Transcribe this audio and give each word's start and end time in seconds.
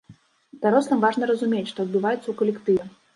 Дарослым 0.63 1.03
важна 1.05 1.23
разумець, 1.31 1.65
што 1.73 1.79
адбываецца 1.87 2.23
ў 2.29 2.33
калектыве. 2.41 2.89